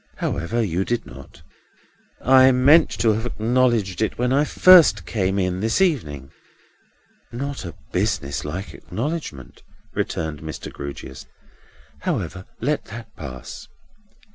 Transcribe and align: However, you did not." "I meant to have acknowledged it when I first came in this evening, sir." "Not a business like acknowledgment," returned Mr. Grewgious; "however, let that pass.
However, 0.15 0.63
you 0.65 0.83
did 0.83 1.05
not." 1.05 1.43
"I 2.21 2.51
meant 2.51 2.89
to 3.01 3.13
have 3.13 3.27
acknowledged 3.27 4.01
it 4.01 4.17
when 4.17 4.33
I 4.33 4.45
first 4.45 5.05
came 5.05 5.37
in 5.37 5.59
this 5.59 5.79
evening, 5.79 6.31
sir." 7.31 7.37
"Not 7.37 7.65
a 7.65 7.75
business 7.91 8.43
like 8.43 8.73
acknowledgment," 8.73 9.61
returned 9.93 10.41
Mr. 10.41 10.73
Grewgious; 10.73 11.27
"however, 11.99 12.45
let 12.59 12.85
that 12.85 13.15
pass. 13.15 13.67